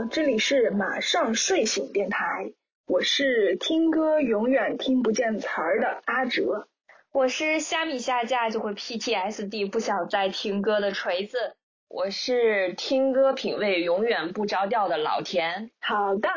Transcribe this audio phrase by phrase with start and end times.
[0.00, 2.54] 好，这里是马上睡醒电台，
[2.86, 6.68] 我是听歌永远听不见词儿的阿哲，
[7.12, 11.54] 我是虾米下架就会 PTSD 不想再听歌的锤子，
[11.86, 15.70] 我是听歌品味永远不着调的老田。
[15.82, 16.30] 好的，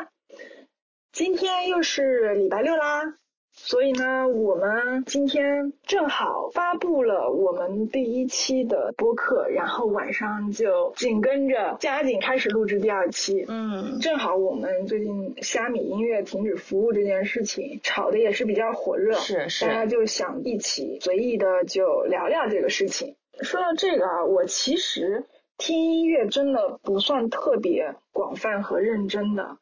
[1.10, 3.16] 今天又是礼拜六啦。
[3.56, 13.44] 所以呢，我们今天正好发布了我们第一期的播客，然后晚上就紧跟着加紧开始录制第二期。
[13.48, 23.14] 嗯，正好我们最近虾米音乐停止服务这件事情炒的也是比较火热，是是，大家就想一起随意的就聊聊这个事情。
[23.40, 25.24] 说到这个啊，我其实
[25.56, 29.56] 听音乐真的不算特别广泛和认真的。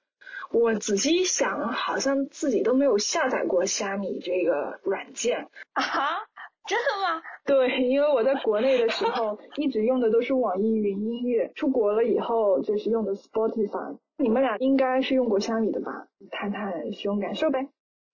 [0.52, 5.82] 我仔细一想，好像自己都没有下载过虾米这个软件啊？
[6.64, 7.20] 真的吗？
[7.44, 13.96] 对，因为我在国内的时候 一直用的都是网易云音乐，出国了以后就是用的 Spotify。
[14.18, 16.06] 你们俩应该是用过虾米的吧？
[16.30, 17.66] 谈谈使用感受呗。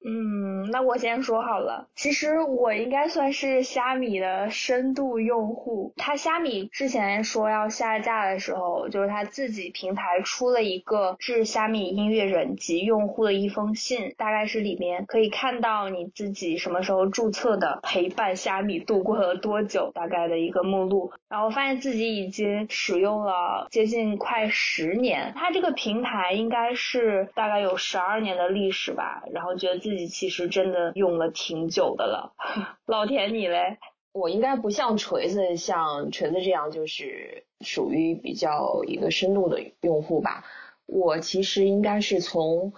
[0.04, 1.88] 嗯，那我先说好了。
[1.96, 5.92] 其实我应该算是虾米的深度用户。
[5.96, 21.10] 他虾米之前说要下架的时候，就是他自己平台出了一个致虾米音乐人及用户的一封信，大概是里面可以看到你自己什么时候注册的，陪伴虾米度过了多久，大概的一个目录。
[21.28, 25.34] 然后发现自己已经使用了接近快十年。
[25.36, 29.24] 他这个平台应该是大概有十二年的历史吧。
[29.32, 29.87] 然后觉得自。
[29.88, 32.34] 自己其实真的用了挺久的了，
[32.86, 33.78] 老田你嘞？
[34.12, 40.44] 我应该不像锤子，像锤子这样就是属于比较一个深度的用户吧。
[40.86, 42.72] 我其实应该是从。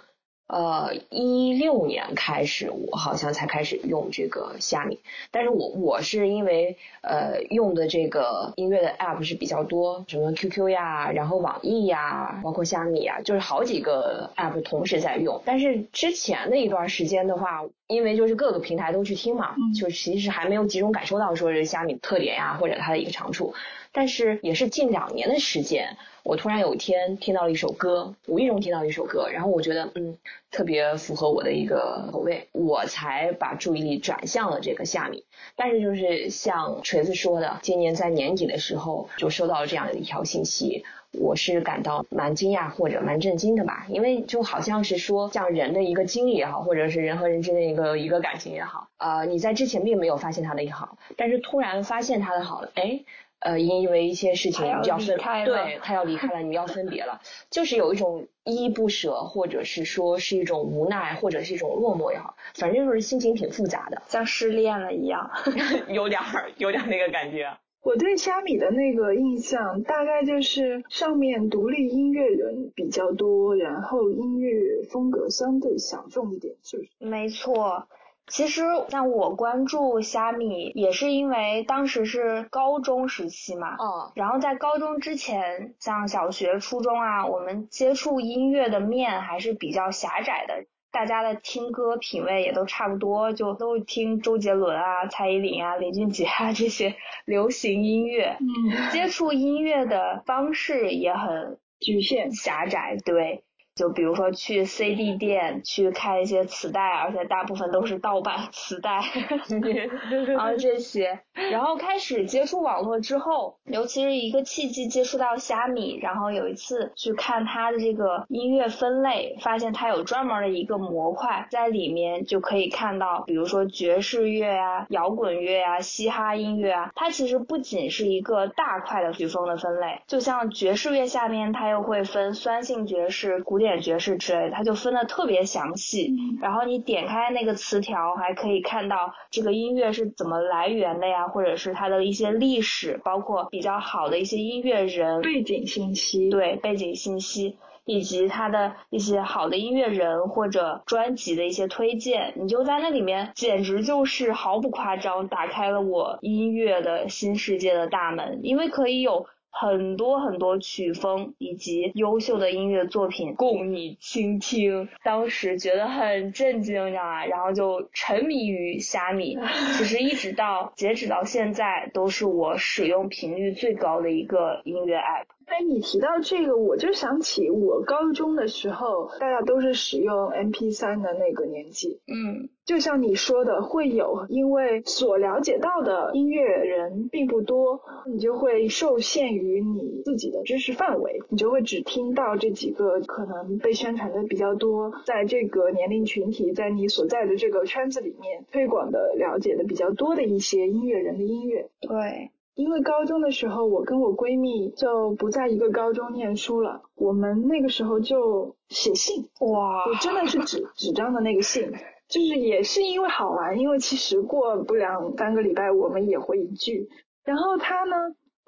[0.53, 4.99] 呃，一六年开始，我好像才开始用这个虾米，
[5.31, 15.41] 但是我我是因为呃用的这个音乐的 app 是比较多，什么 QQ 呀，然后网易呀，包括虾米呀，就是好几个 app 同时在用。
[15.45, 23.55] 但是之前的一段时间的话，因为就是各个平台都去听嘛，就其实还没有集中感受到说是虾米特点呀，或者它的一个长处。
[23.93, 25.97] 但是也是近两年的时间。
[26.23, 30.19] 我突然有一天听到了一首歌，无意中听到一首歌，然后我觉得嗯
[30.51, 35.25] 特别符合我的一个口味，我才把注意力转向了这个夏米。
[35.57, 53.01] 但是就是像锤子说的，今年在年底的时候就收到了这样一条信息，我是感到蛮惊讶或者蛮震惊的吧，因为就好像是说像人的一个经历也好，或者是人和人之间一个一个感情也好，呃你在之前并没有发现他的好，但是突然发现他的好了，哎。
[53.41, 57.21] 呃，因为一些事情要分开，对他要离开了，你要分别了，
[57.51, 65.31] 就是有一种依依不舍，或者是说是一种无奈，或者是一种落寞也好，反正就是心情挺复杂的，像失恋了一样，
[65.89, 67.51] 有点儿，有点那个感觉。
[67.83, 76.91] 我对虾米的那个印象，大概就是上面独立音乐人比较多，然后音乐风格相对小众一点，是不是？
[76.99, 77.89] 没错。
[78.31, 83.73] 其实像我关注虾米，也是因为当时是高中时期嘛。
[83.73, 84.13] 嗯。
[84.15, 96.95] 然后在高中之前，像小学、初中啊，我们接触音乐的面还是比较狭窄的，大家的听歌品味也都差不多，就都听周杰伦啊、蔡依林啊、林俊杰啊这些
[97.27, 98.37] 流行音乐。
[98.41, 98.91] 嗯。
[98.93, 103.43] 接触音乐的方式也很局限、狭窄，对。
[103.81, 109.01] 就比如说去 CD 店去看一些磁带，而且大部分都是盗版磁带，
[110.37, 111.21] 然后这些，
[111.51, 133.70] 然后开始接触网络之后，尤其是一个契机接触到虾米，然后有一次去看它的这个音乐分类，发现它有专门的一个模块，在里面就可以看到，比如说爵士乐啊、摇滚乐啊、嘻哈音乐啊，它其实不仅是一个大块的曲风的分类，就像爵士乐下面它又会分酸性爵士、古典。
[133.79, 136.13] 爵士之类的，它就分的特别详细。
[136.41, 146.31] 然后你点开那个词条，还可以看到这个音乐是怎么来源的呀，或者是它的一些历史，包括比较好的一些音乐人背景信息。
[146.31, 159.27] 对，背景信息以及它的一些好的音乐人或者专辑的一些推荐，你就在那里面，简直就是毫不夸张，打开了我音乐的新世界的大门，因为可以有。
[159.51, 167.27] 很多很多曲风以及优秀的音乐作品供你倾听，当时觉得很震惊，你知道吗？
[167.27, 169.37] 然后就沉迷于虾米，
[169.77, 175.25] 其实一直到截止到现在，都是我使用频率最高的一个音乐 app。
[175.51, 181.99] 哎，你提到这个，我就想起我高中的时候，大家都是使用 MP 三的那个年纪。
[182.07, 201.69] 嗯，就像你说的，会有因为所了解到的音乐人并不多，你就会受限于你自己的知识范围，你就会只听到这几个可能被宣传的比较多，在这个年龄群体，在你所在的这个圈子里面推广的了解的比较多的一些音乐人的音乐。
[201.81, 202.31] 对。
[202.61, 211.73] 因为高中的时候，我跟我闺蜜就不在一个高中念书了，我们那个时候就写信，哇，就真的是纸纸张的那个信，
[212.07, 216.89] 就是也是因为好玩，因为其实过不两三个礼拜我们也会一句，
[217.25, 217.97] 然后他呢。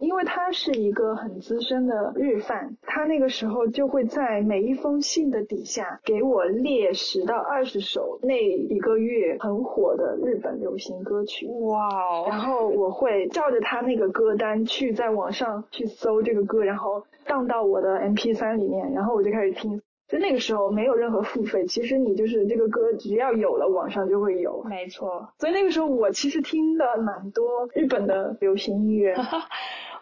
[0.02, 11.46] 因为他是一个很资深的日饭，他那个时候就会在每一封信的底下给我列十到二十首那一个月很火的日本流行歌曲。
[11.46, 12.26] 哇哦！
[12.28, 19.80] 然后我会照着他那个歌单去在网上去搜这个歌，然后荡到我的 MP 三里面，然后我就开始听。
[20.08, 24.62] 就那个时候没有任何付费，其实你就是这个歌只要有了网上就会有。
[24.68, 25.26] 没错。
[25.38, 29.14] 所以那个时候我其实听的蛮多日本的流行音乐。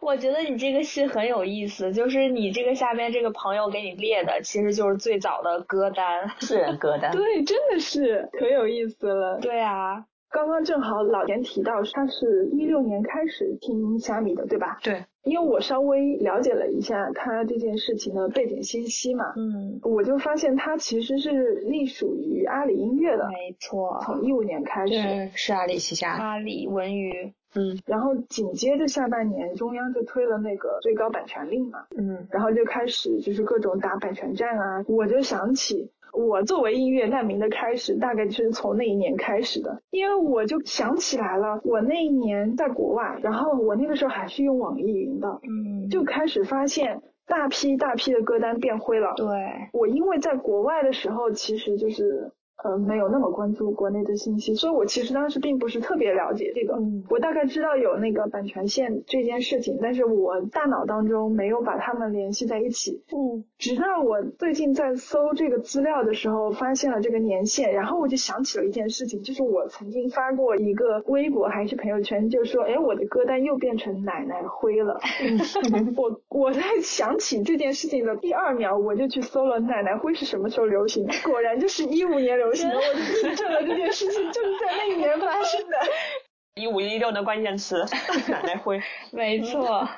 [0.00, 7.12] 我觉得你这个戏很有意思，就是你这个下边这个朋友给你列的，其实就是最早的歌单，是歌单。
[7.16, 9.38] 对，真的是可有意思了。
[9.40, 14.78] 对啊，刚刚正好老田提到他是一六年开始听虾米的，对吧？
[14.82, 15.04] 对。
[15.24, 27.32] 因为我稍微了解了一下他这件事情的背景信息嘛，嗯，我就发现他其实是隶属于阿里音乐的，没错，从一五年开始是阿里旗下，阿里文娱。
[27.52, 34.84] 嗯，然后紧接着下半年，中央就推了那个最高版权令嘛，嗯，然后就开始就是各种打版权战啊。
[34.86, 49.14] 我就想起我作为音乐难民的开始，大概就是从那一年开始的，因为我就想起来了，我那一年在国外，然后我那个时候还是用网易云的，嗯，就开始发现大批大批的歌单变灰了。
[49.16, 49.26] 对，
[49.72, 52.32] 我因为在国外的时候，其实就是。
[52.62, 56.74] 呃，没有那么关注国内的信息，所以我其实当时并不是特别了解这个。
[56.74, 63.02] 嗯，我大概知道有那个版权线这件事情，但是我大脑当中没有把它们联系在一起。
[63.12, 75.00] 嗯，直到我最近在搜这个资料的时候，发现了这个年限，然后我就想起了一件事情，就是我曾经发过一个微博还是朋友圈，就说，哎，我的歌单又变成奶奶灰了。
[75.96, 82.49] 我我在想起这件事情的第二秒，我就去搜了奶奶灰是什么时候流行，果然就是一五年流。
[82.50, 85.76] 我就印证了这件事情就是在那一年发生的。
[86.56, 87.86] 一五一六的关键词，
[88.28, 88.82] 奶奶灰。
[89.12, 89.88] 没错，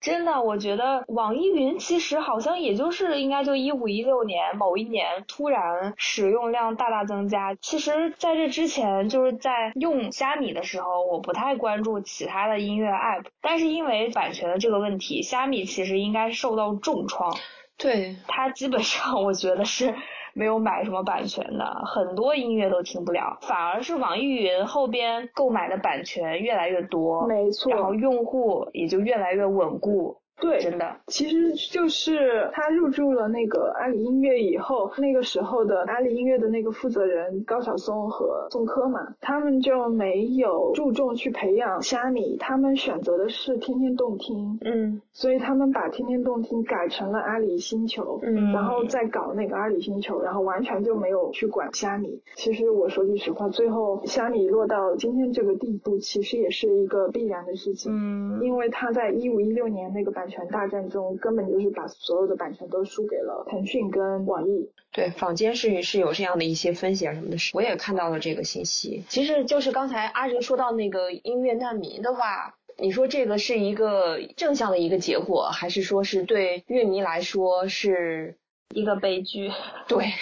[0.00, 7.54] 真的，我觉得网易云其实好像也就是应该就一五一六年某一年突然使用量大大增加。
[7.60, 17.36] 其实在这之前，就是在用虾米的时候，我不太关注其他的音乐 app，但是因为版权的这个问题，虾米其实应该受到重创。
[17.76, 19.94] 对，它基本上我觉得是。
[20.38, 30.16] 没有买什么版权的，很多音乐都听不了，反而是网易云后边购买的版权越来越多，没错，然后用户也就越来越稳固。
[30.40, 52.22] 对，真的，其实就是他入驻了那个阿里音乐以后，那个时候的阿里音乐的那个负责人高晓松和宋柯嘛，他们就没有注重去培养虾米，他们选择的是天天动听，嗯，所以他们把天天动听改成了阿里星球，嗯，然后再搞那个阿里星球，然后完全就没有去管虾米。
[52.36, 60.27] 其实我说句实话，最后虾米落到今天这个地步，其实也是一个必然的事情，嗯，因为他在一五一六年那个版。
[60.28, 64.70] 版权大战中，根本就是把所有的版权都输给了腾讯跟网易。
[64.92, 69.02] 对，坊间是是有这样的一些分析啊什么的，我也看到了这个信息。
[69.08, 78.36] 其实就是刚才阿哲说到那个音乐难民的话，你说这个是一个正向的一个结果，还是说是对乐迷来说是
[78.74, 79.50] 一个悲剧？
[79.88, 80.12] 对，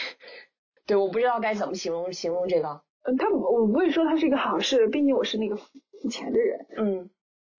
[0.86, 2.80] 对，我不知道该怎么形容形容这个。
[3.02, 6.66] 嗯，他我不会说它是一个好事，毕竟我是那个付钱的人。
[6.76, 7.10] 嗯。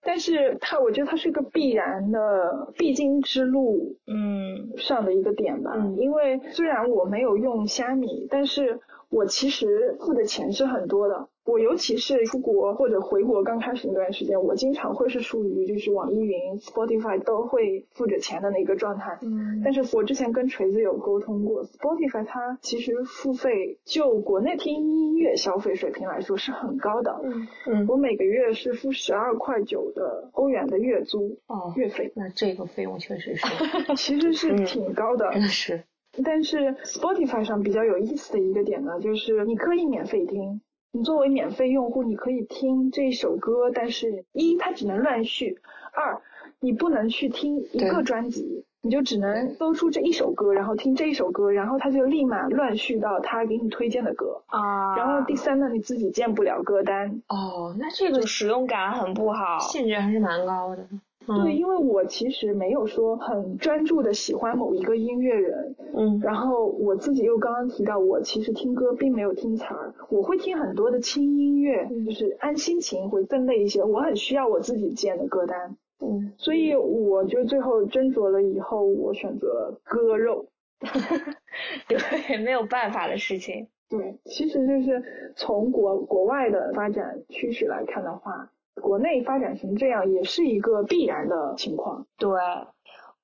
[0.08, 5.74] 但是它，我觉得它是一个必然的必经之路，嗯，上的一个点吧。
[5.76, 11.28] 嗯，因为虽然我没有用虾米，但是我其实付的钱是很多的。
[11.48, 19.18] 我尤其是出国或者回国刚开始那段时间，我经常会是属于就是网易云、Spotify 都会付着钱的那个状态。
[19.22, 27.18] 嗯，但是我之前跟锤子有沟通过，Spotify 它其实付费就国内听音乐消费水平来说是很高的。
[27.24, 32.12] 嗯嗯，我每个月是付十二块九的欧元的月租哦，月费。
[32.13, 33.48] 那这个费用确实是，
[33.96, 35.30] 其实是挺高的。
[35.34, 35.84] 嗯是。
[36.25, 40.62] 但是 Spotify 上比较有意思的一个点呢，就是你可以免费听。
[40.98, 45.60] 你作为免费用户，你可以听这一首歌，但是一它只能乱序，
[45.94, 46.20] 二
[46.60, 54.98] 你不能去听一个专辑，你就只能搜出这一首歌，然后听这一首歌，然后它就立马乱序到他给你推荐的歌啊。
[54.98, 57.22] 然后第三呢，你自己建不了歌单。
[57.27, 60.84] 哦，那这个使用感很不好，限制还是蛮高的。
[61.27, 80.46] 对，因为我其实没有说很专注的喜欢某一个音乐人，嗯，然后我自己又刚刚提到，我其实听歌并没有听词儿，我会听很多的轻音乐，就是按心情会分类一些，我很需要我自己建的歌单，嗯，所以我就最后斟酌了以后，我选择割肉，
[81.89, 85.03] 对，没有办法的事情，对，其实就是
[85.36, 88.50] 从国国外的发展趋势来看的话。
[88.81, 92.05] 国内发展成这样也是一个必然的情况。
[92.17, 92.29] 对，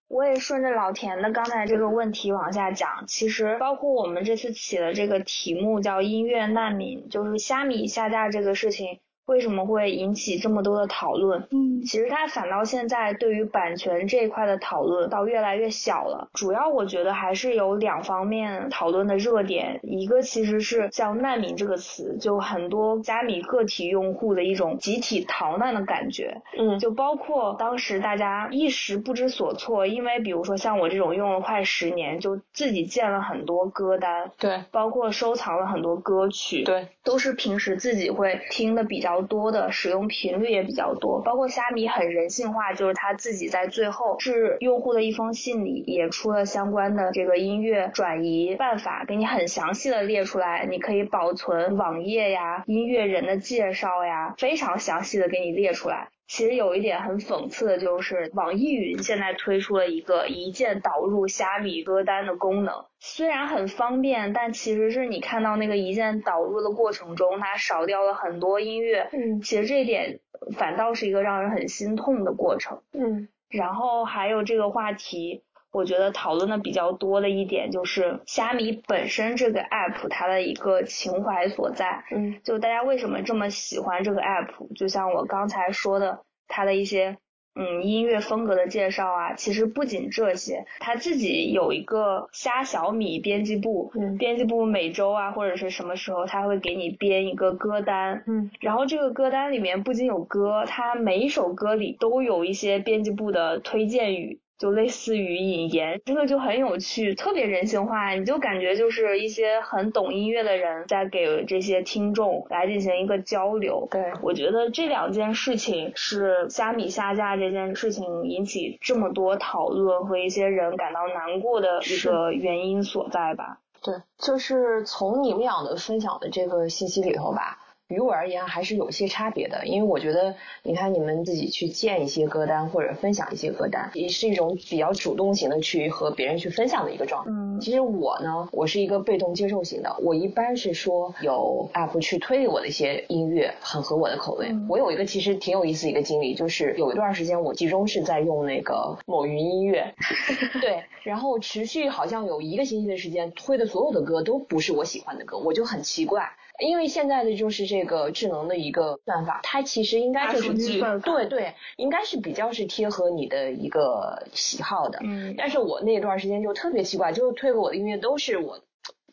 [0.08, 3.06] 我也顺着老田的刚才这个问题往下讲。
[3.08, 9.00] 其实，包括我们这次起的这个题目叫“音乐难民”，就是虾米下架这个事情。
[9.26, 11.48] 为什么会引起这么多的讨论？
[11.52, 16.28] 嗯，其实它反倒现在对于版权这一块的讨论倒越来越小了。
[16.34, 26.42] 主要我觉得还是有两方面讨论的热点，一个其实是像难民这个词，就很多加密个体用户的一种集体逃难的感觉。
[26.60, 39.13] 嗯，就包括当时大家一时不知所措，因为比如说像我这种用了快十年，就自己建了很多歌单，对，包括收藏了很多歌曲，对，都是平时自己会听的比较。
[39.14, 56.08] 较多的使用频率也比较多，包括虾米很人性化，就是他自己在最后致用户的一封信里也出了相关的这个音乐转移办法，给你很详细的列出来，你可以保存网页呀、音乐人的介绍呀，非常详细的给你列出来。
[56.28, 69.10] 其实有一点很讽刺的就是，网易云现在推出了一个一键导入虾米歌单的功能，虽然很方便，但其实是你看到那个一键导入的过程中，它少掉了很多音乐。
[69.12, 70.20] 嗯，其实这一点
[70.58, 72.82] 反倒是一个让人很心痛的过程。
[72.94, 75.44] 嗯，然后还有这个话题。
[75.74, 84.50] 我觉得讨论的比较多的一点就是虾米本身这个 app 它的一个情怀所在，嗯，就大家为什么这么喜欢这个 app？
[84.76, 87.18] 就像我刚才说的，它的一些
[87.56, 104.40] 嗯音乐风格的介绍啊，其实不仅这些，它自己有一个虾小米编辑部，嗯，编辑部每周啊或者是什么时候，它会给你编一个歌单，嗯，然后这个歌单里面不仅有歌，它每一首歌里都有一些编辑部的推荐语。
[104.64, 113.86] 就类似于引言，真的就很有趣，特别人性化，你就感觉就是一些很懂音乐的人在给这些听众来进行一个交流。
[113.92, 123.60] 对，我觉得这两件事情是虾米下架这件事情引起这么多讨论和一些人感到难过的一个原因所在吧。
[123.84, 127.60] 对，就是从你们俩的分享的这个信息里头吧。
[127.90, 137.32] 于我而言还是有些差别的，因为我觉得，你看你们自己去建一些歌单或者分享一些歌单，也是一种比较主动型的去和别人去分享的一个状态。
[137.32, 144.52] 嗯，其实我呢，我是一个被动接受型的，我一般是说有 app 去推给我的一些音乐很合我的口味。
[144.70, 149.94] 我有一个其实挺有意思的一个经历，就是有一段时间我集中是在用那个某云音乐，
[150.62, 156.32] 对，然后持续好像有一个星期的时间，推的所有的歌都不是我喜欢的歌，我就很奇怪。
[156.64, 160.54] 因为现在的就是这个智能的一个算法，它其实应该就是
[161.02, 165.00] 对对，应该是比较是贴合你的一个喜好的。
[165.04, 165.36] 嗯。
[165.38, 168.60] 但是我那段时间就特别奇怪，就是推给我的音乐都是我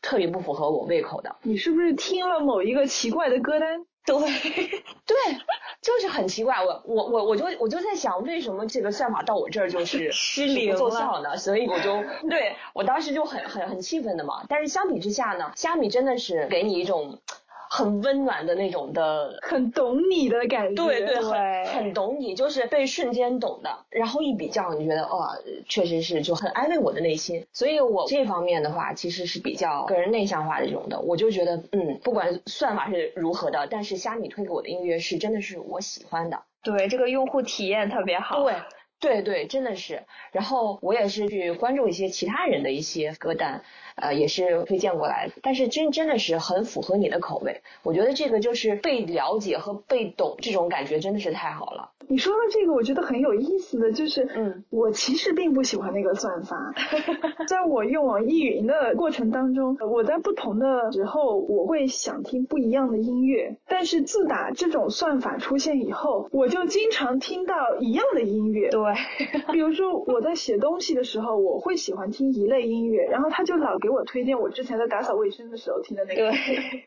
[0.01, 1.37] 特别不符合我胃口的。
[1.43, 3.85] 你是不是听了某一个奇怪的歌单？
[4.07, 5.17] 对对，
[5.83, 6.65] 就是很奇怪。
[6.65, 11.37] 我我我我就我就在想，为什么这个算法到我这儿就 是失灵奏效呢？
[11.37, 14.45] 所以我就 对我当时就很很很气愤的嘛。
[14.49, 17.19] 但是相比之下呢，虾米真的是给你一种。
[17.73, 23.87] 很温暖的那种的，很懂你的感觉，对对，很很懂你，就是被瞬间懂的。
[23.91, 27.47] 然后一比较，你觉得哇，确实是就很安慰我的内心。
[27.53, 30.99] 所以我这方面的话，其实是比较个人内向化的这种的。
[30.99, 36.43] 我就觉得，嗯，不管算法是如何的，但是虾米推给我的音乐是真的是我喜欢的。
[36.65, 38.43] 对，这个用户体验特别好。
[38.43, 38.55] 对。
[39.03, 40.03] 对对，真的是。
[40.31, 43.63] 然后我也是去关注一些其他人的一些歌单，
[44.01, 45.31] 呃，也是推荐过来。
[45.43, 47.61] 但是真真的是很符合你的口味。
[47.83, 51.91] 我觉得这个就是被了解和被懂这种感觉真的是太好了。
[52.09, 56.57] 你说的这个，我觉得很有意思的就是，嗯，我其实并不喜欢那个算法。
[57.47, 63.55] 在我用网易云的过程当中，我在不同的时候，我会想听不一样的音乐。
[63.69, 68.71] 但是自打这种算法出现以后，我就经常听到一样的音乐。
[68.71, 68.81] 对，
[69.53, 76.31] 比如说我在写东西的时候，我会喜欢听一类音乐，然后他就老给我推荐我之前在打扫卫生的时候听的那个。
[76.31, 76.85] 对，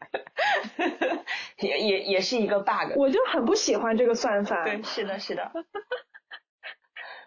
[1.67, 2.93] 也也也是一个 bug。
[2.95, 4.63] 我就很不喜欢这个算法。
[4.63, 5.19] 对，是的。
[5.19, 5.51] 是的，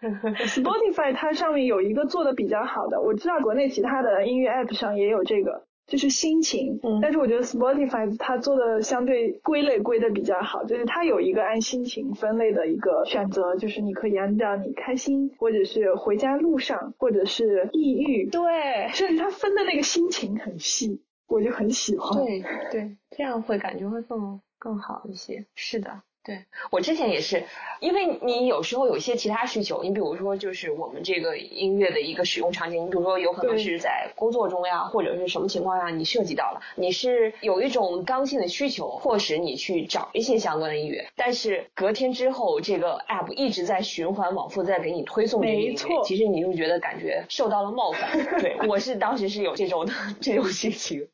[0.47, 6.79] Spotify 它上面有一个做的比较好的，我知道国内其他的音乐 App 上也有这个，就是心情。
[6.83, 22.23] 嗯但是我觉得 Spotify 它做的相对归类归的比较好，就是它有一个按心情分类的一个选择，就是你可以按照你开心，或者是回家路上，或者是抑郁，对，甚至它分的那个心情很细，我就很喜欢。
[22.25, 25.45] 对对，这样会感觉会更更好一些。
[25.55, 27.45] 是的，对我之前也是，
[27.79, 48.41] 因为你有时候有一些其他需求，你比如说就是我们这个音乐的一个使用场景，你比如说有可能是在工作中呀，或者是什么情况下你涉及到了，你是有一种刚性的需求，迫使你去找一些相关的音乐，但是隔天之后这个 app 一直在循环往复在给你推送这个音乐，没错其实你就觉得感觉受到了冒犯。
[48.41, 51.07] 对 我是当时是有这种的这种心情。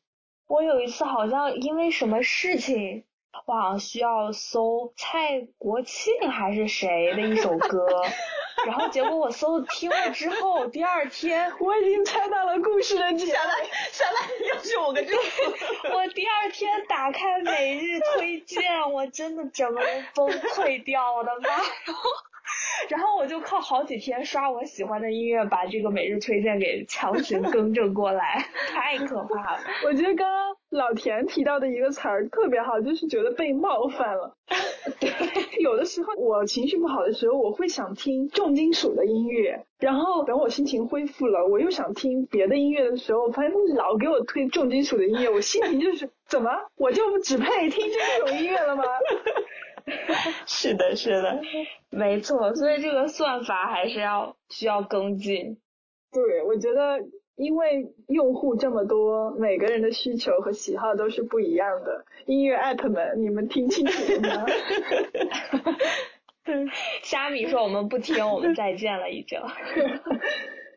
[0.48, 3.04] 我有一次好像因为什么事情，
[3.46, 7.86] 我好像需要搜蔡国庆还是谁的一首歌，
[8.66, 13.32] 然后结果我搜听了之后，第二天我已经猜到了故事的结尾。
[13.92, 15.12] 下来又是我个这
[15.94, 21.48] 我第二天打开每日推荐，我真的整个人崩溃掉，我的妈！
[21.48, 22.10] 然后，
[22.88, 29.60] 然后我就靠好几天刷我喜欢的音乐，把这个每日推荐给强行更正过来，太可怕了。
[29.86, 34.36] 我觉得刚刚老田提到的一个词儿特别好，就是觉得被冒犯了。
[35.00, 35.10] 对，
[35.62, 48.84] 有的时候我情绪不好的时候，我会想听重金属的音乐，然后等我心情恢复了，我又想听别的音乐的时候，发现他们老给我推重金属的音乐，我心情就是怎么我就只配听这种音乐了吗？
[50.46, 51.40] 是的，是的，
[51.90, 55.58] 没错，所以这个算法还是要需要跟进。
[56.12, 57.00] 对，我觉得
[57.36, 62.04] 因为用户这么多，每个人的需求和喜好都是不一样的。
[62.26, 64.46] 音乐 app 们，你们听清楚了吗？
[67.02, 69.40] 虾米说我们不听，我们再见了已经。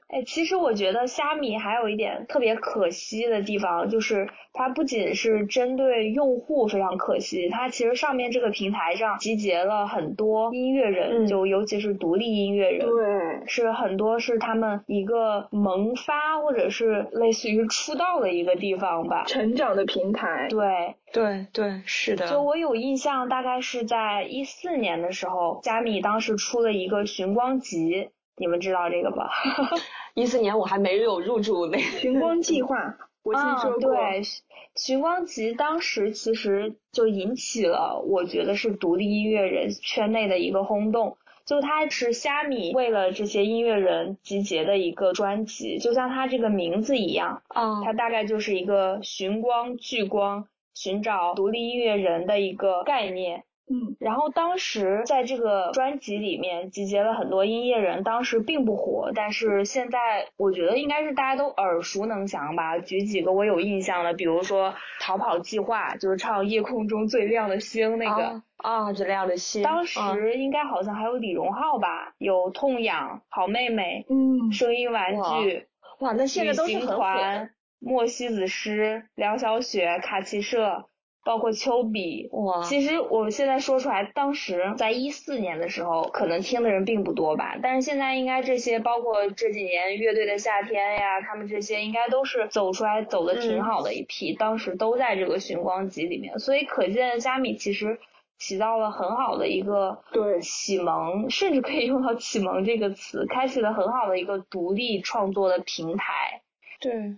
[0.07, 19.25] 哎，其实我觉得虾米还有一点特别可惜的地方，就是它不仅是针对用户非常可惜，它其实上面这个平台上集结了很多音乐人，嗯就尤其是独立音乐人，对，是很多是他们一个萌发或者是类似于出道的一个地方吧。
[19.27, 20.47] 成长的平台。
[20.49, 29.29] 对，对对，是的就我有印象，大概是在一四年的时候，虾米当时出了一个寻光集，你们知道这个吧？
[30.15, 33.77] 一四年我还没有入驻那个， 寻光计划，我听说。
[33.79, 34.21] 对，
[34.75, 41.17] 寻光集当时其实就引起了我觉得是独立音乐人圈内的一个轰动。
[41.45, 53.45] 就它是虾米为了这些音乐人集结的一个专辑，就像它这个名字一样，啊它大概就是一个寻光聚光，寻找独立音乐人的一个概念。
[53.69, 62.79] 嗯，然后当时在这个专辑里面集结了很多音乐人，当时并不火，但是现在我觉得应该是大家都耳熟能详吧。
[62.79, 75.67] 举几个我有印象的，比如说《逃跑计划》，就是唱《夜空中最亮的星》那个，啊啊，这样的戏，当啊时应该好像还有李荣浩吧，有痛痒、好妹妹、嗯，声音玩具、
[75.99, 77.03] 哇，那现在都是很火
[77.79, 80.85] 莫西子诗、梁小雪、卡奇社，
[81.27, 82.29] 包括丘比。
[82.31, 97.99] 哇，其实我现在说出来，当时在一四年的时候，可能听的人并不多吧，但是现在应该这些，包括这几年乐队的夏天呀，他们这些应该都是走出来走的挺好的一批，当时都在这个寻光集里面，所以可见虾米其实
[98.39, 106.41] 起到了很好的一个对启蒙，甚至可以用到启蒙这个词，开启了很好的一个独立创作的平台。
[106.79, 107.17] 对，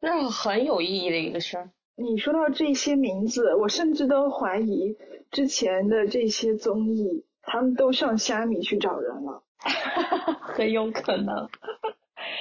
[0.00, 1.70] 那很有意义的一个事儿。
[1.96, 4.96] 你说到这些名字，我甚至都怀疑
[5.30, 9.42] 之前的这些综艺，他们都上虾米去找人了。
[10.40, 11.48] 很有可能。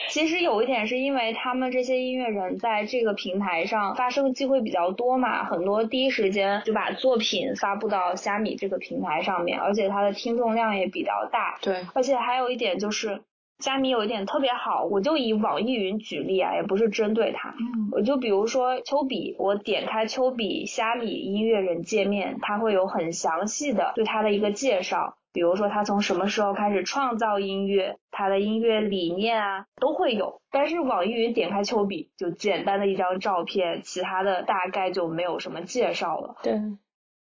[0.10, 11.58] 其实有一点是因为他们这些音乐人在这个平台上发声机会比较多嘛，很多第一时间就把作品发布到虾米这个平台上面，而且它的听众量也比较大。
[11.62, 13.22] 对，而且还有一点就是，
[13.60, 30.42] 虾米有一点特别好，我就以网易云举例啊，也不是针对它，嗯，我就比如说丘比，我点开丘比虾米音乐人界面，它会有很详细的对它的一个介绍，比如说他从什么时候开始创造音乐，他的音乐理念啊都会有。
[30.52, 36.36] 但是网易云点开丘比，就简单的一张照片，其他的大概就没有什么介绍了。
[36.44, 36.54] 对，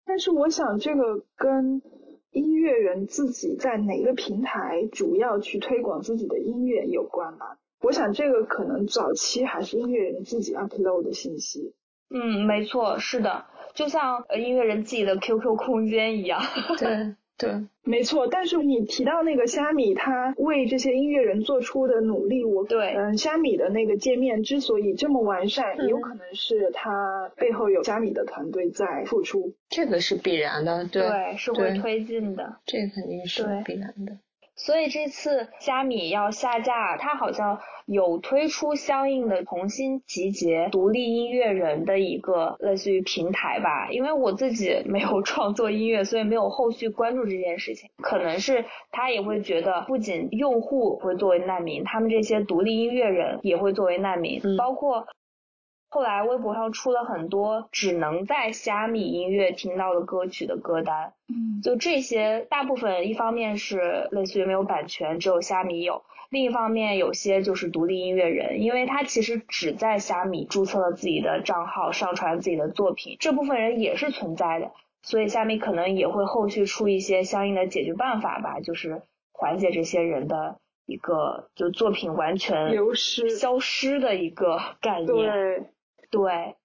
[0.06, 1.82] 但是我想这个跟
[2.32, 7.58] 音乐人自己在哪个平台主要去推广自己的音乐有关吧。
[7.80, 11.74] 我想这个可能早期还是音乐人自己 upload 的信息。
[12.10, 16.40] 嗯，没错，是的，就像呃音乐人自己的 QQ 空间一样。
[16.78, 17.50] 对，对，
[17.84, 18.26] 没错。
[18.26, 29.54] 但是你提到那个虾米，他为这些音乐人做出的努力，我对，嗯，虾米的那个界面之所以这么完善，嗯有可能是它背后有虾米的团队在付出。
[29.70, 32.58] 这个是必然的，对，对，是会推进的。
[32.66, 34.18] 这肯定是对必然的。
[34.62, 43.88] 所以这次虾米要下架，它好像有推出相应的重新集结独立音乐人的一个类似于平台吧。
[43.90, 47.88] 因为我自己没有 创作音乐，所以没有后续关注这件事情。
[48.02, 55.06] 可能是他也会觉得，不仅用户会作为难民，他们这些独立音乐人也会作为难民，嗯包括。
[55.92, 74.70] 后来微博上出了很多只能在虾米音乐听到的歌曲的歌单，嗯，就这些，大部分一方面是类似于没有版权，只有虾米有；另一方面，有些就是独立音乐人，因为他其实只在虾米注册了自己的账号，上传自己的作品，这部分人也是存在的，
[75.02, 83.30] 所以虾米可能也会后续出一些相应的解决办法吧，就是缓解这些人的一个就作品完全流失。
[83.30, 85.06] 消失的一个概念。
[85.06, 85.64] 对，
[86.10, 86.56] 对，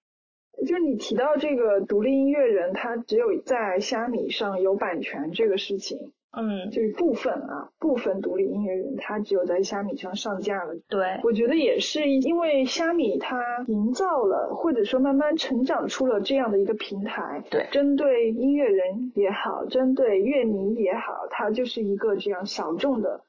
[0.66, 10.74] 就你提到这个独立音乐人，他只有在虾米上有版权这个事情，嗯，就是部分啊，部分独立音乐人他只有在虾米上上架了。
[10.88, 17.66] 对，我觉得也是因为虾米它营造了，或者说慢慢成长出了这样的一个平台，对。
[17.70, 23.20] 针对音乐人也好，针对乐迷也好，它就是一个这样小众的，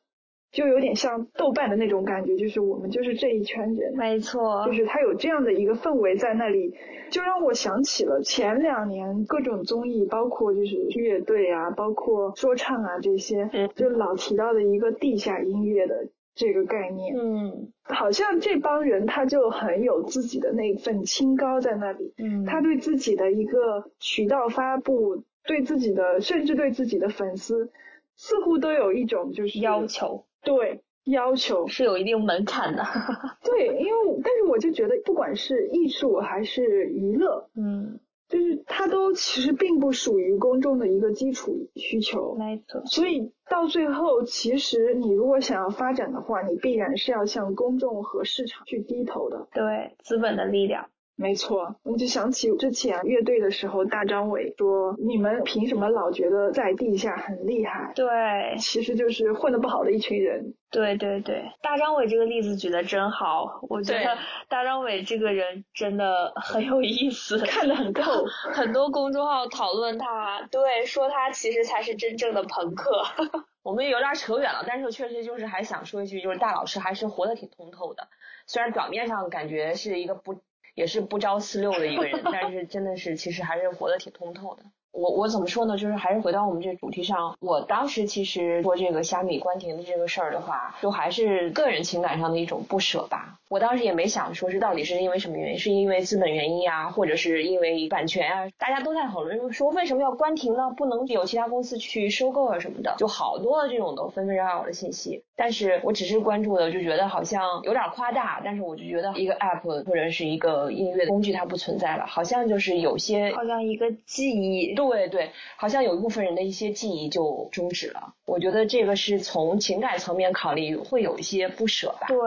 [0.51, 6.73] 就有点像豆瓣的那种感觉，就是我们就是这一圈人，没错，就是它有这样的一个氛围在那里，
[7.11, 13.69] 就让我想起了前两年各种综艺，包括就是乐队啊，包括说唱啊这些，嗯。
[13.75, 17.15] 就老提到的一个地下音乐的这个概念。
[17.15, 17.71] 嗯。
[17.83, 27.71] 好像这帮人他就很有自己的那份清高在那里，嗯，他对自己的一个渠道发布，对自己的甚至对自己的粉丝，
[28.15, 32.83] 似乎都有一种就是要求对要求，是有一定门槛的。
[33.43, 42.83] 对，因为但是我就觉得，不管是艺术还是娱乐，嗯，就是它都其实并不属于公众的一个基础需求，没错。
[42.85, 49.47] 所以到最后，其实你如果想要发展的话，你必然是要向公众和市场去低头的。
[49.53, 50.89] 对，资本的力量。
[51.19, 57.91] 没错，我就想起之前乐队的时候，大张伟说：“你们凭什么老觉得在地下很厉害？
[57.95, 60.53] 对，其实就是混得不好的一群人。
[60.69, 64.15] 对对对，大张伟这个例子举得真好，我觉得
[64.47, 68.03] 大张伟这个人真的很有意思， 看得很透。
[68.53, 73.01] 很多公众号讨论他，对，说他其实才是真正的朋克。
[73.63, 78.07] 我们有点扯远了，但是确实就是还想说一句，就是大老师还是活得挺通透的，
[78.45, 80.35] 虽然表面上感觉是一个不
[80.77, 84.63] 也是不着四六的一个人，但是真的是其实还是活得挺通透的。
[84.97, 85.77] 我我怎么说呢？
[85.77, 93.35] 就是还是回到我们这主题上，我当时其实说这个虾米关停的这个事儿的话，就还是个人情感上的一种不舍吧。
[93.49, 100.71] 我当时也没想说是到底是因为什么原因，是因为资本原因啊，或者是因为版权啊，大家都在讨论说为什么要关停呢？
[100.75, 105.23] 不能有其他公司去收购啊什么的，就好多的这种都纷纷扰扰的信息。
[105.37, 114.73] 但是我只是关注的，就觉得好像有点夸大，但是我就觉得一个 app 或者是一个音乐工具它不存在了，好像就是有些好像一个记忆。
[114.73, 118.15] 对对对，好像有一部分人的一些记忆就终止了。
[118.27, 122.07] 我觉得这个是从情感层面考虑，会有一些不舍吧。
[122.07, 122.17] 对，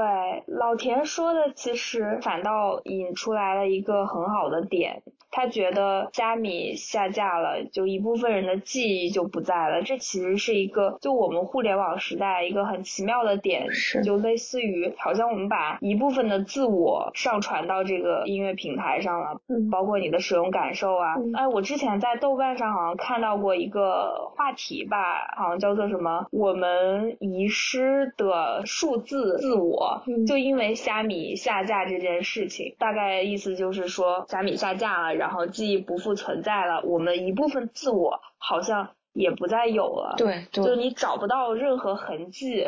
[0.47, 9.83] 老田说的其实反倒引出来了一个很好的点，他觉得虾米下架了，就一部分人的记忆就不在了。
[9.83, 21.17] 这其实是一个就我们互联网时代一个很奇妙的点，是就类似于好像我们把一部分的自我上传到这个音乐平台上了，嗯包括你的使用感受啊。
[21.19, 24.97] 嗯哎，我之前在豆瓣上好像看到过一个话题吧，
[25.37, 42.65] 好像叫做什么“我们遗失的数字自我”，嗯就因为虾米下架这件事情，大概意思就是说虾米下架了，然后记忆不复存在了，我们一部分自我好像也不再有了，对就你找不到任何痕迹。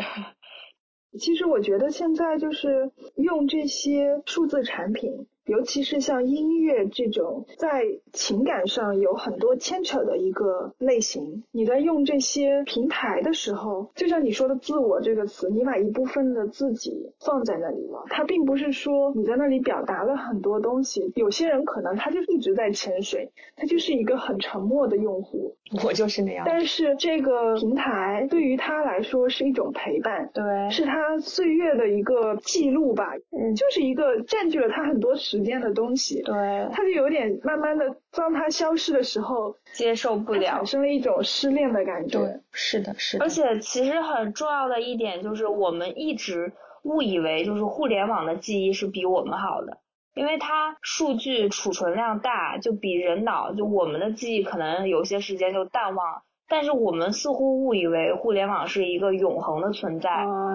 [1.20, 18.04] 其实我觉得现在就是用这些数字产品，尤其是像音乐这种在情感上有很多牵扯的一个类型，你在用这些平台的时候，就像你说的“自我”这个词，你把一部分的自己放在那里了。
[18.08, 25.56] 它并不是说你在那里表达了很多东西，有些人可能他就一直在潜水，他就是一个很沉默的用户。
[25.84, 26.44] 我就是那样。
[26.46, 42.18] 但是这个平台对于他来说是一种陪伴，对，是他岁月的一个记录吧，嗯就是一个占据了他很多时时间的东西，对，他就有点慢慢的，当他消失的时候，接受不了，产生了一种失恋的感觉。
[42.18, 43.24] 对，是的，是的。
[43.24, 49.78] 而且其实很重要的一点就是，我们一直误以为就是互联网的记忆是比我们好的，
[50.12, 56.22] 因为它数据储存量大，就比人脑，就我们的记忆可能有些时间就淡忘。
[56.52, 60.10] 但是我们似乎误以为互联网是一个永恒的存在，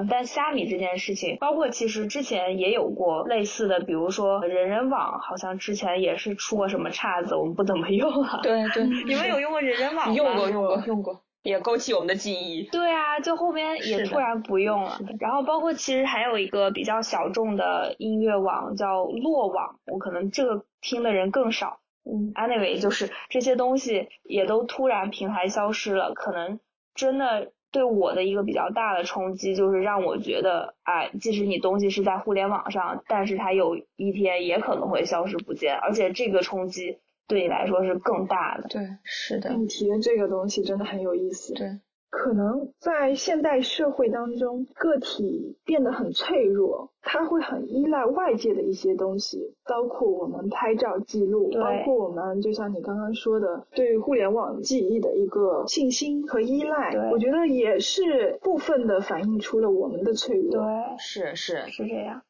[0.07, 8.41] 但虾米这件事情，包括其实之前也有过类似的，比如说人人网，好像之前也是出过什么岔子，我们不怎么用了。
[8.43, 10.13] 对对， 你们有用过人人网吗？
[10.13, 12.69] 用过用过用过，也勾起我们的记忆。
[12.69, 14.99] 对啊，就后边也突然不用了。
[15.19, 21.79] 然后包括其实还有一个比较小众的音乐网叫落网，我可能这个听的人更少。
[22.09, 26.59] 嗯，anyway，就是这些东西也都突然平台消失了，可能
[26.95, 38.67] 真的对我的一个比较大的冲击，就是让我觉得，哎，即使你东西是在互联网上，但是它有一天也可能会消失不见，而且这个冲击对你来说是更大的。
[38.69, 39.53] 对，是的。
[39.53, 41.53] 你提的这个东西真的很有意思。
[41.53, 41.67] 对。
[42.09, 60.51] 可能在现代社会当中，个体变得很脆弱，他会很依赖外界的一些东西，包括我们拍照记录，包括我们就像你刚刚说的，对互联网记忆的一个信心和依赖，我觉得也是部分的反映出了我们的脆弱。
[60.51, 60.63] 对，
[60.97, 62.21] 是是是这样。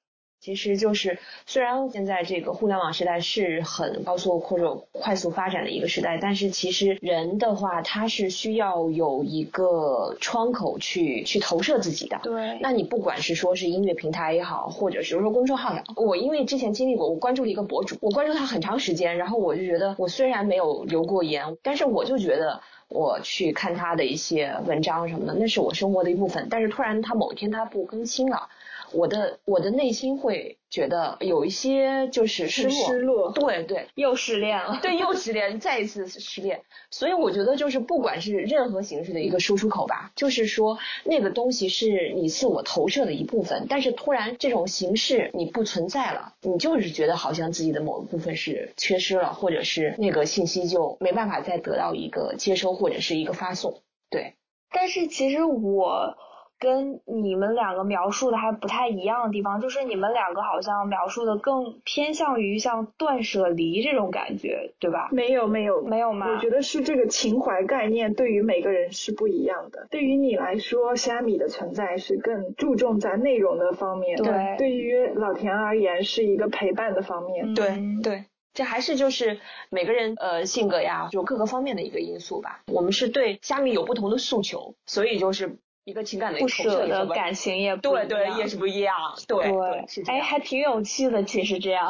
[0.47, 12.17] 其实就是，虽然现在这个互联网时代是很高速或者快速发展的一个时代，但是其实人的话，他是需要有一个窗口去去投射自己的。
[12.23, 12.57] 对。
[12.62, 26.47] 那你不管是说是音乐平台也好，或者是说公众号也好，我因为之前经历过，我关注了一个博主，我关注他很长时间，然后我就觉得，我虽然没有留过言，但是我就觉得我去看他的一些文章什么的，那是我生活的一部分。
[26.49, 28.47] 但是突然他某一天他不更新了。
[28.91, 36.62] 我的我的内心会觉得有一些就是失落，失落，对对，又失恋了，对，又失恋，再一次失恋。
[36.89, 53.82] 所以我觉得就是不管是任何形式的一个输出口吧，就是说那个东西是你自我投射的一部分，但是突然这种形式你不存在了，你就是觉得好像自己的某一部分是缺失了，或者是那个信息就没办法再得到一个接收或者是一个发送。
[54.10, 54.36] 对，
[54.71, 56.15] 但是其实我。
[56.60, 65.10] 跟你们两个描述的还不太一样的地方，就是你们两个好像描述的更偏向于像断舍离这种感觉，对吧？
[65.12, 66.32] 没有没有没有吗？
[66.32, 69.88] 我觉得是这个情怀概念对于每个人是不一样的。
[69.91, 74.56] 对于你来说，虾米的存在是更注重在内容的方面，对。
[74.58, 77.54] 对于老田而言，是一个陪伴的方面。
[77.54, 79.39] 对对，这还是就是
[79.70, 82.62] 每个人呃性格呀，就各个方面的一个因素吧。
[82.74, 85.60] 我们是对虾米有不同的诉求，所以就是。
[85.88, 88.93] 一个情感的不舍的感情也对对也是不一样，
[89.26, 91.89] 对对是哎还挺有趣的，其实这样，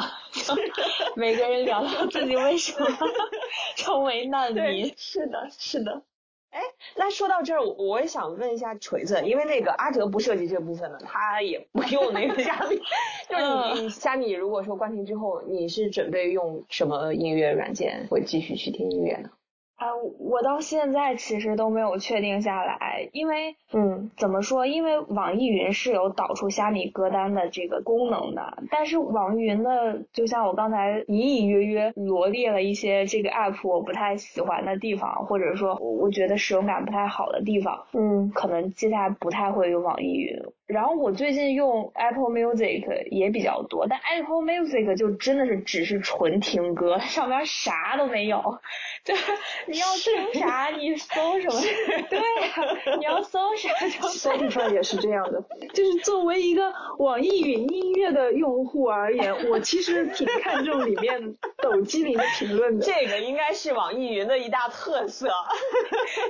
[1.17, 2.87] 每个人聊聊自己为什么
[3.75, 6.03] 成为难民，是的是的，
[6.51, 6.61] 哎
[6.95, 12.79] 那说到这儿，我也想问一下锤子，因为那个阿哲不涉及这部分的，他也不用那个虾米，
[13.27, 19.31] 就是你虾米如果说关停之后，你是准备用什么音乐软件会继续去听音乐呢？
[19.77, 24.65] 啊，我到现在其实都没有确定下来，因为，嗯，怎么说？
[24.65, 40.35] 因为网易云是有导出虾米歌单的这个功能的，但是网易云的，就像我刚才隐隐约约罗列了一些这个 app 我不太喜欢的地方，或者说我觉得使用感不太好的地方，嗯，可能接下来不太会用网易云。
[40.67, 48.59] 然后我最近用 Apple Music 也比较多，但 Apple Music 就真的是只是纯听歌， 上边啥都没有。
[49.05, 49.31] 就是
[49.67, 51.61] 你要听啥，你搜什么？
[52.09, 54.29] 对呀，你要搜啥就搜。
[54.31, 55.41] Spotify 也是这样的，
[55.73, 62.85] 就是作为一个网易云音乐的用户而言，我其实挺看重里面抖机灵的评论的。
[62.85, 65.29] 这个应该是网易云的一大特色。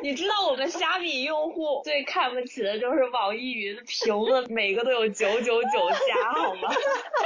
[0.04, 4.27] 你知道我们虾米用户最看不起的就是网易云的评。
[4.50, 5.70] 每个都有九九九
[6.08, 6.70] 加，好吗？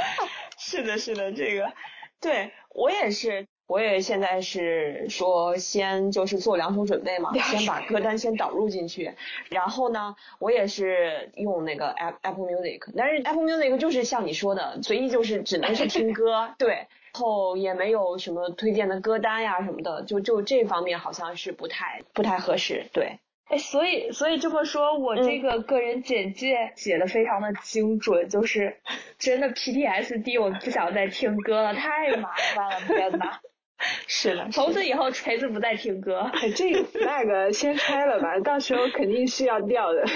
[0.58, 1.72] 是的，是的，这个，
[2.20, 9.12] 对我也是，我也现在是说先就是做两手准备嘛，先把歌单先导入进去，
[9.50, 23.18] 然后呢，我也是用那个 Apple Music，但是 Apple Music 就是像你说的，随意就是只能是听歌，对，然后也没有什么推荐的歌单呀什么的，就就这方面好像是不太不太合适，对。
[23.52, 28.78] 哎，所以所以这么说，我这个个人简介写的非常的精准，就是
[29.18, 33.38] 真的 PTSD，我不想再听歌了，太麻烦了，天呐。
[34.06, 36.30] 是的，从此以后锤子不再听歌。
[36.54, 40.04] 这个 flag 先拆了吧，到时候肯定是要掉的。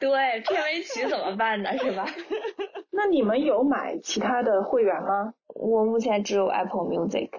[0.00, 1.78] 对，片尾曲怎么办呢？
[1.78, 2.04] 是吧？
[2.90, 5.32] 那你们有买其他的会员吗？
[5.54, 7.30] 我目前只有 Apple Music。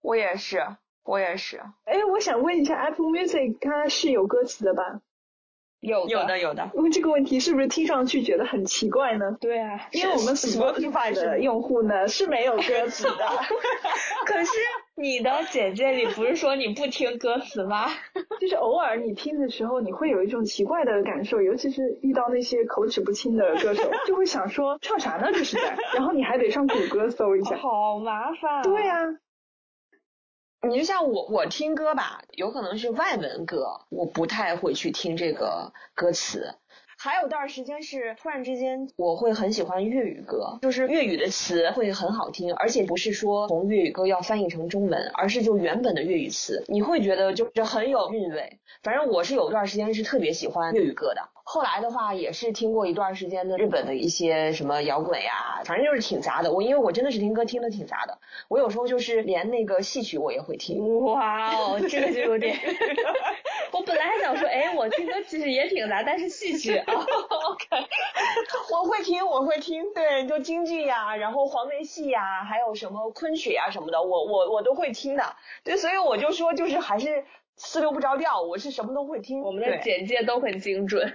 [0.00, 0.66] 我也是，
[1.04, 1.60] 我也是。
[1.84, 5.00] 哎，我想问一下，Apple Music 它是有歌词的吧？
[5.80, 6.70] 有有的有的。
[6.74, 9.36] 问这个问题是不是听上去觉得很奇怪呢？
[9.40, 13.26] 对啊，因为我们 Spotify 的用户呢是没有歌词的。
[14.24, 14.50] 可是
[14.94, 17.88] 你的简介里不是说你不听歌词吗？
[18.40, 27.56] 就是偶尔你听的时候，你会有一种奇怪的感受，尤其是遇到那些口齿不清的歌手，就会想说唱啥呢这是在，然后你还得上谷歌搜一下。
[27.56, 28.62] 好麻烦。
[28.62, 28.98] 对呀。
[30.68, 36.54] 你就像我，我听歌吧，有可能是外文歌，我不太会去听这个歌词。
[36.96, 48.60] 还有段时间是突然之间，我会很喜欢粤语歌，就是粤语的词会很好听，而且不是说从粤语歌要翻译成中文，而是就原本的粤语词，你会觉得就是很有韵味。
[48.84, 51.22] 反正我是有段时间是特别喜欢粤语歌的。
[51.44, 56.52] 后来的话也是听过一段时间的日本的一些什么摇滚呀，反正就是挺杂的。
[56.52, 61.04] 我因为我真的是听歌听的挺杂的，我有时候就是连那个戏曲我也会听。
[61.04, 62.56] 哇哦，这个就有点。
[63.72, 67.66] 我本来还想说，哎，我听歌其实也挺杂，但是戏曲啊， OK，
[68.72, 75.24] 我会听，我会听，对，就京剧呀，然后黄梅戏呀，还有什么昆曲呀什么的，我我我都会听的。
[75.64, 77.24] 对，所以我就说，就是还是
[77.56, 79.40] 四六不着调，我是什么都会听。
[79.40, 81.14] 我们的简介都很精准。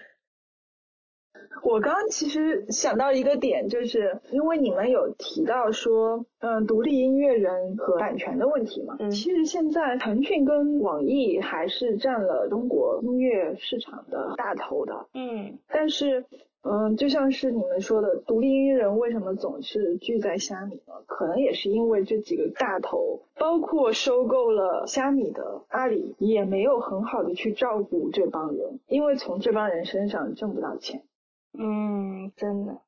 [1.64, 8.96] 我刚刚其实想到一个点，就是因为你们有提到说，嗯，独立音乐人和版权的问题嘛。
[9.00, 9.10] 嗯。
[9.12, 15.08] 其实现在腾讯跟网易还是占了中国音乐市场的大头的。
[15.14, 15.58] 嗯。
[15.68, 16.26] 但是，
[16.64, 20.94] 嗯，就像是你们说的，独立音乐人为什么总是聚在虾米呢？
[21.06, 31.02] 可能也是因为这几个大头，包括收购了虾米的阿里，也没有很好的去照顾这帮人，因为从这帮人身上挣不到钱。
[31.58, 32.82] 嗯，真的。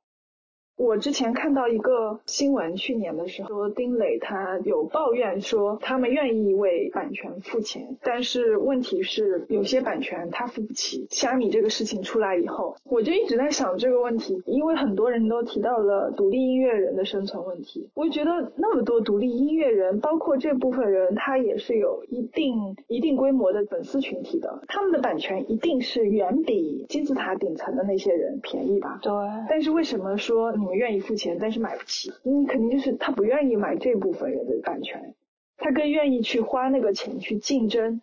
[0.79, 11.05] 我之前看到一个新闻，去年的时候说丁磊他有抱怨说他们愿意为版权付钱，但是问题是有些版权他付不起。
[11.09, 17.89] 虾米这个事情出来以后，我就一直在想这个问题，因为很多人都提到了独立音乐人的生存问题。
[17.93, 28.97] 我觉得那么多独立音乐人，包括这部分人，他也是有一定一定规模的粉丝群体的，他们的版权一定是远比金字塔顶层的那些人便宜吧？
[29.01, 29.11] 对。
[29.49, 30.68] 但是为什么说你？
[30.73, 32.11] 愿意付钱，但是买不起。
[32.23, 35.15] 嗯，肯定就是他不愿意买这部分人的版权，
[35.57, 38.01] 他更愿意去花那个钱去竞争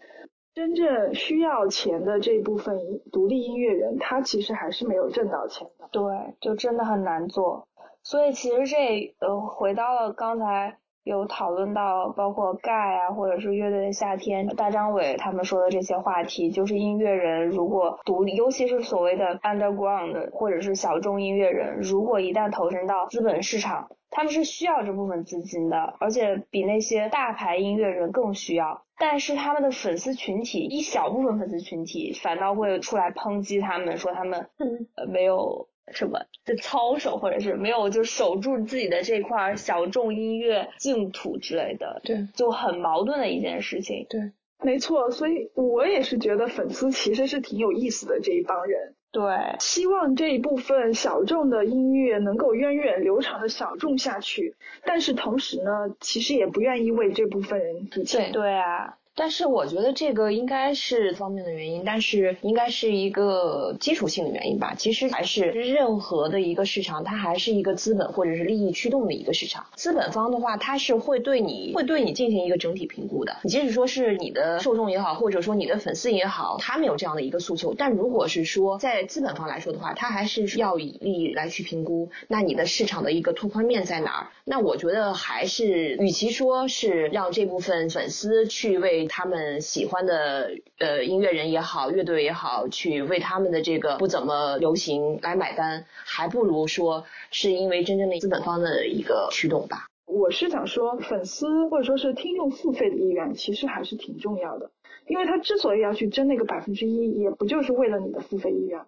[0.54, 2.78] 真正需要钱的这部分
[3.12, 5.88] 独立音乐人，他其实还是没有挣到钱的。
[5.92, 6.02] 对，
[6.40, 7.66] 就真的很难做。
[8.02, 10.78] 所以其实这呃，回到了刚才。
[11.06, 28.82] 有讨论到包括盖啊，或者是乐队的夏天，大张伟他们说的这些话题，就是音乐人如果独立，尤其是所谓的 underground 或者是小众音乐人，如果一旦投身到资本市场，他们是需要这部分资金的，而且比那些大牌音乐人更需要。
[28.98, 34.48] 但是他们的粉丝群体，一小部分粉丝群体反倒会出来抨击他们，说他们
[34.96, 35.68] 呃没有。
[35.92, 44.06] 什么的操守，或者是没有就守住自己的这块小众音乐净土之类的，对，就很矛盾的一件事情。
[44.10, 44.20] 对，
[44.62, 48.94] 没错，所以我也是觉得粉丝其实是挺有意思的这一帮人。
[49.12, 49.22] 对，
[49.60, 58.32] 希望这一部分小众的音乐能够源远流长的小众下去，但是同时呢，其实也不愿意为这部分人付钱。
[58.32, 58.98] 对啊。
[59.16, 64.74] 但是我觉得这个应该是方面的原因，但是应该是一个基础性的原因吧。
[64.76, 69.66] 其实还是任何的一个市场，它还是一个资本或者是利益驱动的一个市场。
[69.74, 73.34] 资本方的话，它是会对你会对你进行一个整体评估的。
[73.44, 82.10] 即使说是你的受众也好，或者说你的粉丝也好，他们有这样的一个诉求，但如果是说在资本方来说的话，他还是要以利益来去评估。
[82.28, 84.26] 那你的市场的一个拓宽面在哪儿？
[84.44, 99.86] 那我觉得还是与其说是让这部分粉丝去为他们喜欢的呃音乐人也好，乐队也好，去为他们的这个不怎么流行来买单，还不如说是因为真正的资本方的一个驱动吧。
[100.06, 104.70] 我是想说，粉丝或者说是听众付费的意愿其实还是挺重要的，
[105.08, 108.80] 因为他之所以要去争那个百分之一，也不就是为了你的付费意愿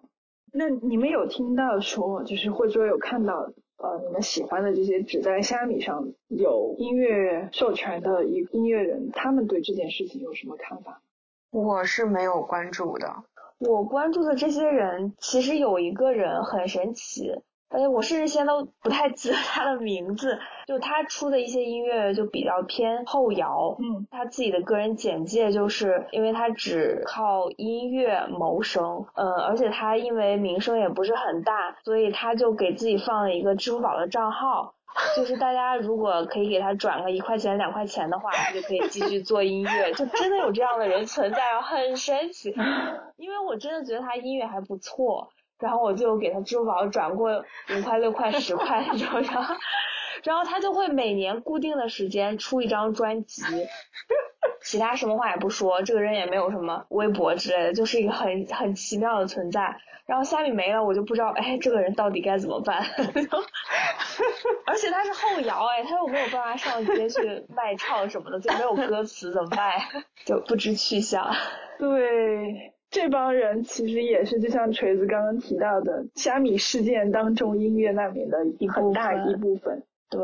[0.51, 3.51] 那你们有听到说，就是或者说有看到？
[3.81, 11.01] 呃，你们喜欢的这些只在虾米上有音乐授权的一音乐人，他们对这件事情有什么看法？
[11.49, 13.23] 我是没有关注的。
[13.57, 20.39] 我关注的这些人，其实有一个人很神奇，而且我甚至现在都不太记得他的名字。
[20.67, 34.75] 就他出的一些音乐就比较偏后摇，嗯，他自己的个人简介就是因为他只靠音乐谋生，呃，而且他因为名声也不是很大，所以他就给自己放了一个支付宝的账号，
[35.17, 42.53] 就是大家如果可以给他转个一块钱两块钱的话，他就可以继续做音乐，就真的有这样的人存在，很神奇，
[43.17, 45.29] 因为我真的觉得他音乐还不错。
[45.59, 47.43] 然后我就给他支付宝转过
[47.77, 49.55] 五块、六块、十块那种，然后，
[50.23, 53.43] 然后他就会每年固定的时间出一张专辑，
[54.63, 59.79] 其他什么话也不说，这个人也没有什么微博之类的，就是一个很很奇妙的存在。
[60.05, 62.83] 然后虾米没了，我就不知道，哎，这个人到底该怎么办？
[64.65, 69.79] 而且他是后摇，哎，他又没有办法上街去卖唱什么的，就没有歌词怎么办？
[70.25, 71.31] 就不知去向。
[71.77, 72.73] 对。
[72.91, 79.83] 这帮人其实也是，就像锤子刚刚提到的，虾米事件当中音乐难民的一很大一部分。
[80.09, 80.21] 对，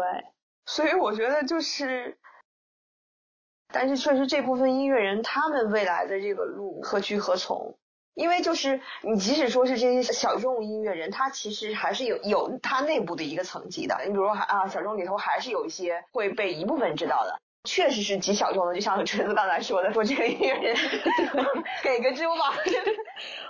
[0.65, 2.17] 所以我觉得就是，
[3.71, 7.77] 但是确实这部分音乐人他们未来的这个路何去何从？
[8.15, 13.95] 因为就是你即使说是这些小众音乐人，他其实还是有有他内部的一个层级的。
[14.05, 17.41] 你比如说啊，小众里头还是有一些会被一部分人知道的。
[17.65, 20.75] 确实是极小众的，就像锤子刚才说的，说这个音乐人
[21.83, 22.53] 给个支付宝，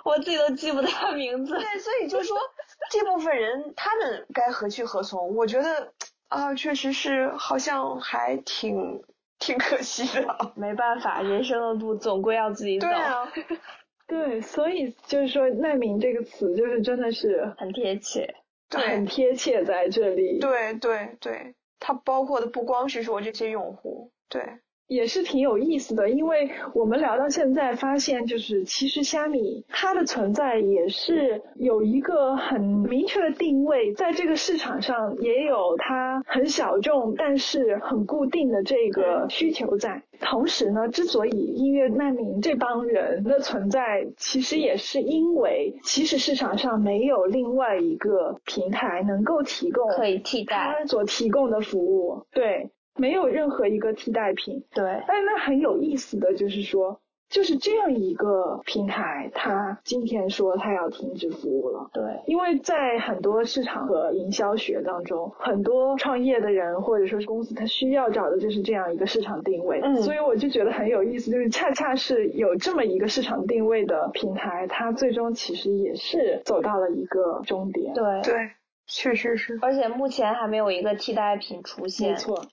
[0.04, 1.54] 我自己都记不得名字。
[1.58, 2.38] 对，所以就说
[2.90, 5.36] 这部分人他们该何去何从？
[5.36, 5.94] 我觉得
[6.30, 9.04] 啊，确实是好像还挺
[9.38, 10.54] 挺可惜的。
[10.56, 12.88] 没办法，人生的路总归要自己走。
[12.88, 13.32] 对啊，
[14.08, 18.36] 对，所以就是说“难民”这个词就是真的是很贴切，
[18.70, 20.40] 对，很贴切在这里。
[20.40, 21.56] 对对对。
[21.80, 26.10] 它包括的不光是说这些用户，对，也是挺有意思的。
[26.10, 40.04] 因为我们聊到现在，发现就是其实虾米它的存在也是有一个很明确的定位，在这个市场上也有它很小众但是很固定的这个需求在。
[40.22, 55.04] 同时呢，之所以音乐难民这帮人的存在，其实也是因为其实市场上没有另外一个平台能够提供可以替代它所提供的服务，对，没有任何一个替代品，对。
[55.08, 57.00] 但那很有意思的就是说。
[57.28, 61.90] 就是这样一个平台，它今天说它要停止服务了。
[61.92, 69.82] 对，因为在很多市场和营销学当中，很多创业的人或者说是公司，它需要找的就是这样一个市场定位。
[69.84, 77.92] 嗯，所以我就觉得很有意思，就是恰恰是有这么一个市场定位的平台，它最终其实也是走到了一个终点。
[77.96, 78.52] 对对，
[78.86, 79.58] 确实是。
[79.64, 82.12] 而且目前还没有一个替代品出现。
[82.12, 82.46] 没错，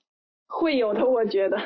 [0.59, 1.57] 会有的，我觉得。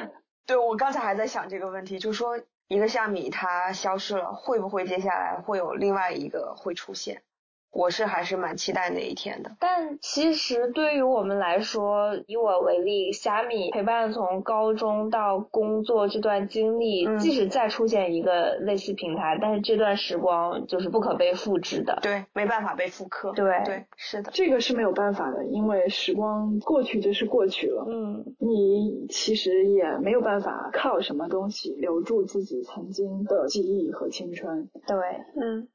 [0.45, 2.39] 对，我刚才还在想这个问题，就说。
[2.69, 7.23] 一个像米它消失了，会不会接下来会有另外一个会出现？
[7.78, 34.97] 我是还是蛮期待那一天的，但其实对于我们来说，以我为例，虾米陪伴从高中到工作这段经历，即使再出现一个类似平台，但是这段时光就是不可被复制的，对，没办法被复刻，对对，是的，这个是没有办法的，因为时光过去就是过去了，嗯，你其实也没有办法靠什么东西留住自己曾经的记忆和青春，对，
[35.39, 35.67] 嗯，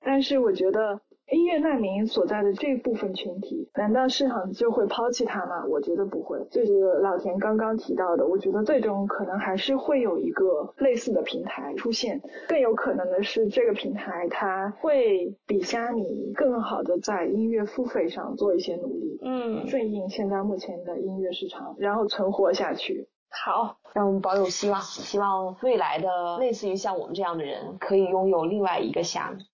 [0.00, 1.00] 但是我觉得。
[1.30, 5.64] 音乐难民所在的这部分群体，难道市场就会抛弃他吗？
[5.68, 6.38] 我觉得不会。
[6.50, 12.20] 就是老田刚刚提到的，我觉得最终可能还是会有一个类似的平台出现。
[12.48, 23.08] 更有可能的是，这个平台它会比虾米更好的在音乐付费上做一些努力，嗯，顺应现在目前的音乐市场，然后存活下去。
[23.30, 29.44] 好，让我们保有希望，希望未来的类似于像我们这样的人，可以拥有另外一个虾米。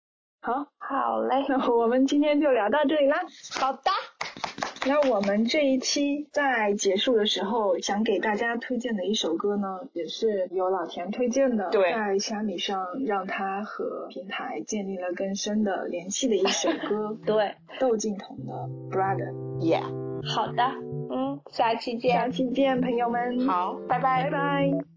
[0.46, 3.16] 好，好嘞， 那我们今天就聊到这里啦。
[3.58, 3.90] 好的，
[4.86, 18.52] 那我们这一期在结束的时候，想给大家推荐的一首歌呢，也是由老田推荐的，对，在虾米上让他和平台建立了更深的联系的一首歌， 对，窦靖童的
[18.96, 19.82] Brother，Yeah，
[20.32, 20.62] 好的，
[21.10, 24.95] 嗯，下期见，下期见，朋友们，好，拜拜，拜拜。